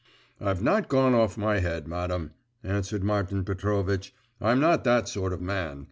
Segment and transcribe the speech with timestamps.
[0.39, 2.31] 'I've not gone off my head, madam,'
[2.63, 5.79] answered Martin Petrovitch; 'I'm not that sort of man.